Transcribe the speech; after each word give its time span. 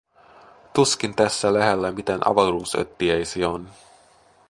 Tuskin 0.73 1.15
tässä 1.15 1.53
lähellä 1.53 1.91
mitään 1.91 2.27
avaruusöttiäisiä 2.29 3.49
on. 3.49 3.69